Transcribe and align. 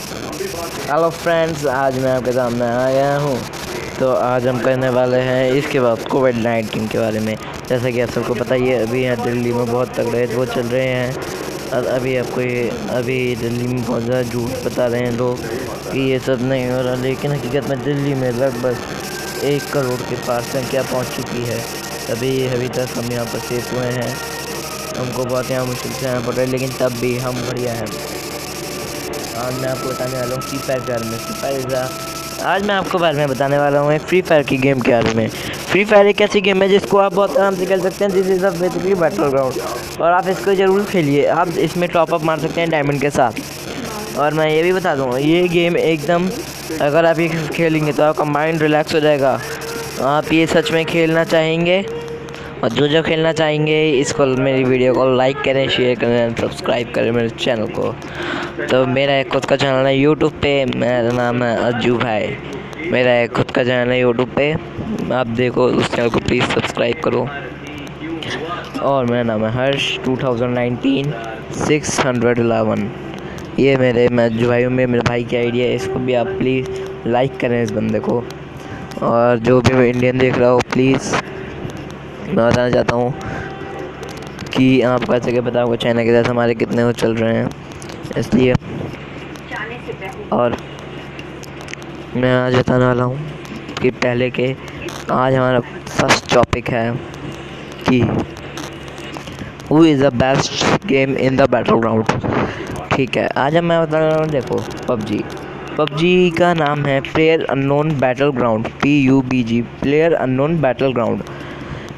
Hello 0.00 1.08
friends 1.10 1.64
आज 1.66 1.98
मैं 1.98 2.10
आपके 2.10 2.32
सामने 2.32 2.64
आ 2.64 2.90
गया 2.90 3.16
हूँ। 3.18 3.38
तो 3.98 4.10
आज 4.10 4.46
हम 4.46 4.58
करने 4.60 4.88
वाले 4.88 5.16
हैं 5.18 5.52
इसके 5.52 5.80
बाद 5.80 6.06
कोविड 6.10 6.36
नाइन्टीन 6.36 6.86
के 6.88 6.98
बारे 6.98 7.20
में। 7.20 7.36
जैसा 7.68 7.90
कि 7.90 8.00
आप 8.00 8.10
सबको 8.10 8.34
पता 8.34 8.54
ही 8.54 8.68
है, 8.68 8.78
अभी 8.86 9.02
यहाँ 9.02 9.24
दिल्ली 9.24 9.52
में 9.52 9.64
बहुत 9.66 9.94
तगड़े 9.96 10.24
वो 10.26 10.44
चल 10.46 10.66
रहे 10.66 10.86
हैं। 10.86 11.12
और 11.70 11.86
अभी 11.86 12.16
आपको 12.16 12.40
ये, 12.40 12.68
अभी 12.90 13.36
दिल्ली 13.36 13.66
में 13.68 13.84
बहुत 13.84 14.02
ज़्यादा 14.02 14.22
झूठ 14.22 14.64
बता 14.64 14.86
रहे 14.86 15.00
हैं 15.00 15.12
लोग 15.12 15.42
कि 15.90 16.10
ये 16.10 16.18
सब 16.18 16.42
नहीं 16.42 16.70
हो 16.70 16.80
रहा। 16.80 16.94
लेकिन 17.02 17.32
हकीकत 17.32 17.68
में 17.68 17.82
दिल्ली 17.82 18.14
में 18.14 18.30
लगभग 18.32 19.44
एक 19.44 19.70
करोड़ 19.72 20.00
के 20.00 20.16
पास 20.26 20.48
संख्या 20.52 20.82
पहुँच 20.82 21.16
चुकी 21.16 21.44
है। 21.44 21.58
अभी 22.10 22.46
अभी 22.48 22.68
तक 22.70 22.96
हम 22.96 23.12
यहाँ 23.12 23.26
पर 23.26 23.38
सेफ़ 23.48 23.74
हुए 23.74 23.86
हैं। 23.88 24.14
हमको 24.98 25.24
बहुत 25.24 25.50
यहाँ 25.50 25.66
मुश्किल 25.66 25.92
से 25.92 26.08
आना 26.08 26.20
पड़ 26.20 26.34
रहा 26.34 26.44
है, 26.44 26.50
लेकिन 26.50 26.70
तब 26.80 26.98
भी 27.00 27.16
हम 27.18 27.42
बढ़िया 27.42 27.72
हैं। 27.72 28.18
आज 29.40 29.60
मैं 29.60 29.68
आपको 29.68 29.88
बताने 29.88 30.16
वाला 30.16 30.34
हूँ 30.34 30.42
फ्री 30.42 30.58
फायर 30.58 30.80
के 30.80 30.92
बारे 30.92 31.10
में। 31.10 31.18
फ्री 31.18 31.34
फायर 31.34 32.44
आज 32.46 32.64
मैं 32.66 32.74
आपको 32.74 32.98
बारे 32.98 33.16
में 33.18 33.28
बताने 33.28 33.58
वाला 33.58 33.80
हूँ 33.80 33.98
फ्री 33.98 34.20
फायर 34.22 34.42
की 34.42 34.56
गेम 34.58 34.80
के 34.80 34.90
बारे 34.92 35.14
में। 35.14 35.28
फ्री 35.28 35.84
फायर 35.84 36.06
एक 36.06 36.20
ऐसी 36.20 36.40
गेम 36.40 36.62
है 36.62 36.68
जिसको 36.68 36.98
आप 36.98 37.14
बहुत 37.14 37.36
आराम 37.36 37.54
से 37.56 37.66
खेल 37.66 37.80
सकते 37.80 38.04
हैं। 38.04 38.12
This 38.14 38.26
is 38.26 38.44
a 38.46 38.50
basically 38.50 38.94
battleground 39.30 40.00
और 40.00 40.12
आप 40.12 40.28
इसको 40.28 40.54
ज़रूर 40.54 40.84
खेलिए। 40.90 41.24
आप 41.26 41.48
इसमें 41.58 41.88
टॉप 41.88 42.14
अप 42.14 42.22
मार 42.24 42.38
सकते 42.40 42.60
हैं 42.60 42.70
डायमंड 42.70 43.00
के 43.00 43.10
साथ। 43.10 44.18
और 44.18 44.34
मैं 44.34 44.50
ये 44.50 44.62
भी 44.62 44.72
बता 44.72 44.94
दूँ, 44.96 45.18
ये 45.18 45.48
गेम 45.48 45.76
एकदम 45.76 46.28
अगर 46.80 47.06
आप 47.06 47.18
ये 47.18 47.28
खेलेंगे 47.54 47.92
तो 47.92 48.02
आपका 48.02 48.24
माइंड 48.26 48.62
रिलैक्स 48.62 48.94
हो 48.94 49.00
जाएगा। 49.00 49.38
आप 50.06 50.32
ये 50.32 50.46
सच 50.46 50.70
में 50.72 50.84
खेलना 50.86 51.24
चाहेंगे। 51.24 51.84
और 52.62 52.68
जो 52.68 52.88
जो 52.88 53.02
खेलना 53.02 53.32
चाहेंगे, 53.32 53.90
इसको 53.90 54.26
मेरी 54.26 54.64
वीडियो 54.64 54.94
को 54.94 55.04
लाइक 55.16 55.36
करें 55.36 55.68
शेयर 55.68 55.98
करें 55.98 56.34
सब्सक्राइब 56.34 56.90
करें 56.90 57.10
मेरे 57.12 57.28
चैनल 57.28 57.66
को। 57.66 57.94
तो 58.70 58.86
मेरा 58.86 59.14
एक 59.16 59.28
खुद 59.28 59.44
का 59.44 59.56
चैनल 59.56 59.86
है 59.86 59.96
यूट्यूब 59.98 60.32
पे, 60.32 60.64
मेरा 60.64 61.12
नाम 61.12 61.42
है 61.42 61.56
अज्जू 61.56 61.96
भाई। 61.98 62.36
मेरा 62.92 63.14
एक 63.20 63.32
खुद 63.32 63.50
का 63.50 63.64
चैनल 63.64 63.90
है 63.90 64.00
यूट्यूब 64.00 64.28
पे। 64.28 64.52
आप 65.12 65.26
देखो 65.26 65.66
उस 65.66 65.94
चैनल 65.94 66.08
को 66.08 66.18
प्लीज़ 66.18 66.44
सब्सक्राइब 66.44 67.00
करो। 67.04 67.28
और 68.82 69.04
मेरा 69.04 69.22
नाम 69.22 69.44
है 69.44 69.52
हर्ष 69.52 69.98
2019 69.98 71.12
611 71.66 72.90
ये 73.58 73.76
मेरे, 73.76 74.08
मैं 74.08 74.28
जो 74.28 74.48
भाई 74.48 74.66
में 74.66 74.86
मेरे 74.86 75.02
भाई 75.08 75.24
की 75.24 75.36
आइडिया 75.36 75.66
है, 75.66 75.74
इसको 75.74 75.98
भी 75.98 76.14
आप 76.14 76.26
प्लीज़ 76.26 76.68
लाइक 77.06 77.36
करें 77.36 77.62
इस 77.62 77.70
बंदे 77.70 77.98
को। 77.98 78.24
और 79.02 79.38
जो 79.38 79.60
भी 79.60 79.88
इंडियन 79.88 80.18
देख 80.18 80.38
रहा 80.38 80.48
हो 80.48 80.58
प्लीज़ 80.72 81.14
मैं 82.30 82.48
बताना 82.48 82.70
चाहता 82.70 82.96
हूँ 82.96 83.12
कि 84.56 84.80
आपको 84.82 85.14
ऐसे 85.14 85.32
के 85.32 85.40
बताऊँगा 85.40 85.76
चाइना 85.76 86.02
के 86.04 86.12
साथ 86.12 86.28
हमारे 86.30 86.54
कितने 86.54 86.84
वो 86.84 86.92
चल 86.92 87.14
रहे 87.16 87.36
हैं। 87.36 87.48
इसलिए 88.18 88.54
और 90.32 90.56
मैं 92.16 92.32
आज 92.34 92.54
बताने 92.56 92.84
वाला 92.84 93.04
हूँ 93.04 93.18
कि 93.80 93.90
पहले 93.90 94.30
के 94.30 94.54
आज 95.12 95.34
हमारा 95.34 95.60
फ़र्स्ट 95.60 96.32
टॉपिक 96.34 96.68
है 96.70 96.92
कि 97.88 98.00
who 99.70 99.84
is 99.84 100.04
the 100.04 100.12
best 100.14 100.86
game 100.86 101.16
in 101.16 101.36
the 101.36 101.50
battleground 101.80 102.04
ठीक 102.92 103.16
है 103.16 103.26
आज 103.38 103.56
हम 103.56 103.64
मैं 103.64 103.82
बता 103.82 103.98
रहा 103.98 104.18
हूँ 104.18 104.28
देखो 104.28 104.56
पबजी। 104.88 105.22
पबजी 105.78 106.30
का 106.38 106.52
नाम 106.54 106.84
है 106.86 107.00
player 107.02 107.44
unknown 107.50 107.98
battleground 108.38 108.68
P 108.82 108.98
U 109.00 109.20
B 109.22 109.42
G 109.44 109.60
player 109.82 110.14
unknown 110.14 110.60
battleground 110.92 111.22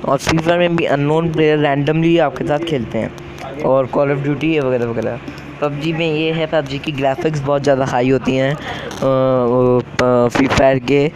और 0.05 0.19
फ्री 0.19 0.39
फायर 0.39 0.59
में 0.59 0.77
भी 0.77 0.85
अननोन 0.87 1.33
प्लेयर 1.33 1.59
रैंडमली 1.59 2.17
आपके 2.21 2.45
साथ 2.45 2.65
खेलते 2.69 2.99
हैं। 2.99 3.63
और 3.65 3.87
कॉल 3.87 4.13
ऑफ़ 4.13 4.19
ड्यूटी 4.19 4.59
वगैरह 4.61 4.87
वगैरह। 4.87 5.21
पबजी 5.61 5.93
में 5.93 6.07
ये 6.07 6.31
है, 6.33 6.47
पबजी 6.49 6.79
की 6.79 6.93
ग्राफिक्स 6.93 7.41
बहुत 7.41 7.63
ज़्यादा 7.63 7.85
हाई 7.87 8.11
होती 8.11 8.37
हैं। 8.37 8.55
फ्री 10.29 10.47
फायर 10.49 10.79
के 10.81 11.09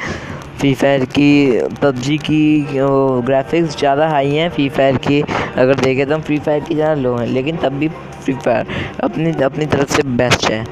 फ्री 0.59 0.73
फायर 0.75 1.05
की, 1.07 1.61
पबजी 1.83 2.17
की 2.21 2.67
ग्राफिक्स 2.73 3.79
ज़्यादा 3.79 4.09
हाई 4.09 4.35
हैं 4.35 4.49
फ्री 4.51 4.69
फायर 4.69 4.97
की। 4.99 5.21
अगर 5.57 5.75
देखें 5.75 6.07
तो 6.07 6.15
हम 6.15 6.21
फ्री 6.23 6.39
फायर 6.39 6.61
की 6.65 6.75
ज़्यादा 6.75 6.95
लो 7.01 7.15
हैं, 7.17 7.27
लेकिन 7.27 7.57
तब 7.57 7.73
भी 7.73 7.89
फ्री 7.89 8.35
फायर 8.35 8.67
अपनी 9.05 9.33
अपनी 9.45 9.67
तरफ़ 9.67 9.93
से 9.97 10.03
बेस्ट 10.17 10.51
है। 10.51 10.65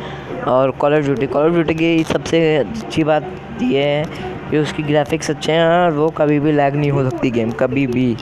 और 0.48 0.70
call 0.80 0.94
of 0.94 1.02
duty 1.04 1.26
call 1.26 1.46
of 1.46 1.52
duty 1.52 1.74
की 1.74 2.04
सबसे 2.04 2.56
अच्छी 2.56 3.04
बात 3.04 3.24
ये 3.62 3.82
है 3.82 4.04
कि 4.50 4.58
उसकी 4.58 4.82
ग्राफिक्स 4.82 5.30
अच्छे 5.30 5.52
हैं 5.52 5.68
और 5.68 5.92
वो 5.92 6.08
कभी 6.18 6.38
भी 6.40 6.52
लैग 6.52 6.74
नहीं 6.76 6.90
हो 6.90 7.08
सकती 7.10 7.30
गेम 7.30 7.50
कभी 7.60 7.86
भी। 7.86 8.16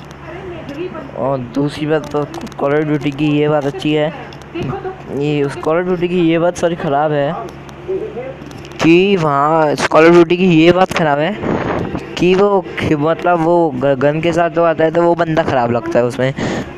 और 1.18 1.38
दूसरी 1.54 1.86
बात 1.86 2.10
तो 2.12 2.24
कॉल 2.58 2.74
ऑफ़ 2.74 2.84
ड्यूटी 2.84 3.10
की 3.10 3.30
ये 3.30 3.48
बात 3.48 3.64
अच्छी 3.66 3.92
है, 3.92 4.12
ये 5.18 5.42
उस 5.44 5.56
कॉल 5.56 5.78
ऑफ़ 5.78 5.84
ड्यूटी 5.86 6.08
की 6.08 6.20
ये 6.20 6.38
बात 6.38 6.56
सॉरी 6.56 6.76
ख़राब 6.76 7.12
है 7.12 7.32
कि 8.82 9.16
वहाँ 9.16 9.74
कॉल 9.90 10.06
ऑफ़ 10.06 10.12
ड्यूटी 10.12 10.36
की 10.36 10.46
ये 10.54 10.72
बात 10.72 10.92
ख़राब 10.92 11.18
है 11.18 11.51
कि 12.22 12.34
वो 12.34 12.64
मतलब 12.92 13.40
वो 13.40 13.70
गन 13.96 14.20
के 14.20 14.32
साथ 14.32 14.50
तो 14.50 14.62
आता 14.64 14.84
है 14.84 14.90
तो 14.90 15.02
वो 15.02 15.14
बंदा 15.14 15.42
ख़राब 15.42 15.70
लगता 15.72 15.98
है 15.98 16.04
उसमें। 16.04 16.32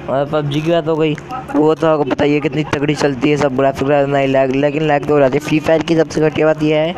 और 0.05 0.25
पबजी 0.27 0.61
की 0.61 0.71
बात 0.71 0.89
हो 0.89 0.97
गई, 0.97 1.15
वो 1.55 1.75
तो 1.75 1.87
आपको 1.87 2.05
बताइए 2.05 2.41
कितनी 2.41 2.65
तगड़ी 2.67 2.95
चलती 2.95 3.31
है 3.31 3.37
सब 3.37 3.57
ग्राफिक 3.57 3.89
नहीं 3.89 4.29
लैग 4.29 4.55
लेकिन 4.57 4.83
लैग 4.83 5.07
तो 5.09 5.15
हो 5.15 5.21
जाती 5.21 5.39
है। 5.39 5.45
फ्री 5.45 5.59
फायर 5.61 5.83
की 5.83 5.97
सबसे 5.97 6.21
घटिया 6.21 6.47
बात 6.47 6.63
यह 6.63 6.79
है, 6.79 6.95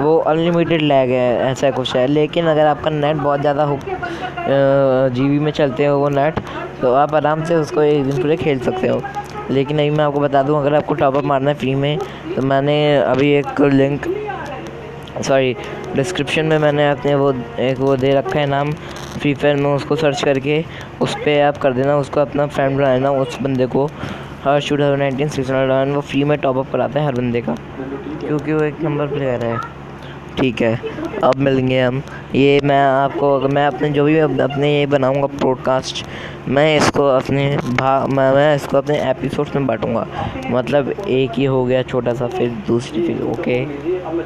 वो 0.00 0.16
अनलिमिटेड 0.18 0.82
लैग 0.82 1.10
है, 1.10 1.50
ऐसा 1.50 1.70
कुछ 1.70 1.94
है। 1.96 2.06
लेकिन 2.08 2.46
अगर 2.46 2.66
आपका 2.66 2.90
नेट 2.92 3.16
बहुत 3.16 3.40
ज़्यादा 3.40 3.64
हो 3.64 3.78
जी 4.48 5.28
बी 5.28 5.38
में 5.38 5.50
चलते 5.52 5.86
हो 5.86 5.98
वो 5.98 6.08
नेट 6.10 6.40
तो 6.80 6.92
आप 6.94 7.14
आराम 7.14 7.44
से 7.44 7.54
उसको 7.56 7.82
एक 7.82 8.04
दिन 8.04 8.22
पूरे 8.22 8.36
खेल 8.36 8.58
सकते 8.60 8.88
हो। 8.88 9.00
लेकिन 9.50 9.78
अभी 9.78 9.90
मैं 9.90 10.04
आपको 10.04 10.20
बता 10.20 10.42
दूँ, 10.42 10.58
अगर 10.58 10.74
आपको 10.74 10.94
टॉपअप 10.94 11.24
मारना 11.24 11.50
है 11.50 11.56
फ्री 11.56 11.74
में 11.74 11.98
तो 12.36 12.42
मैंने 12.42 12.96
अभी 12.96 13.30
एक 13.32 13.60
लिंक 13.62 14.06
सॉरी 15.22 15.56
डिस्क्रिप्शन 15.96 16.44
में 16.44 16.58
मैंने 16.58 16.88
अपने 16.90 17.14
वो 17.14 17.32
एक 17.60 17.78
वो 17.78 17.96
दे 17.96 18.12
रखा 18.14 18.38
है 18.38 18.46
नाम 18.46 18.72
फ्री 19.20 19.34
फायर 19.34 19.56
में 19.56 19.70
उसको 19.74 19.96
सर्च 19.96 20.22
करके 20.22 20.64
उस 21.00 21.14
पर 21.14 21.40
आप 21.42 21.56
कर 21.56 21.72
देना 21.72 21.96
उसको 21.96 22.20
अपना 22.20 22.46
फ्रेंड 22.46 22.76
बनाना 22.76 23.10
उस 23.10 23.38
बंदे 23.42 23.66
को। 23.66 23.86
हर 24.44 24.60
शूट 24.60 24.80
हर 24.80 24.96
नाइनटीन 24.96 25.28
सिक्स 25.28 25.50
हंड्रेड 25.50 25.94
वो 25.94 26.00
फ्री 26.00 26.24
में 26.24 26.38
टॉपअप 26.38 26.72
कराता 26.72 27.00
है 27.00 27.06
हर 27.06 27.14
बंदे 27.14 27.40
का 27.40 27.56
क्योंकि 28.20 28.52
वो 28.52 28.62
एक 28.62 28.82
नंबर 28.82 29.06
प्लेयर 29.06 29.44
है। 29.44 29.58
ठीक 30.38 30.60
है 30.62 30.80
अब 31.24 31.36
मिलेंगे 31.36 31.80
हम। 31.80 32.02
ये 32.34 32.60
मैं 32.64 32.80
आपको 32.80 33.34
अगर 33.36 33.48
मैं 33.48 33.66
अपने 33.66 33.88
जो 33.90 34.04
भी 34.04 34.18
अपने 34.18 34.78
ये 34.78 34.86
बनाऊँगा 34.86 35.26
पॉडकास्ट 35.42 36.04
मैं 36.48 36.76
इसको 36.76 37.06
अपने 37.08 37.56
भा 37.56 38.06
मैं, 38.06 38.32
मैं 38.32 38.54
इसको 38.56 38.76
अपने 38.76 38.98
एपिसोड्स 39.10 39.54
में 39.56 39.66
बांटूँगा। 39.66 40.06
मतलब 40.50 40.90
एक 41.08 41.30
ही 41.30 41.44
हो 41.44 41.64
गया 41.64 41.82
छोटा 41.82 42.14
सा 42.14 42.26
फिर 42.26 42.50
दूसरी 42.66 43.06
फिर 43.06 43.22
ओके 43.22 43.64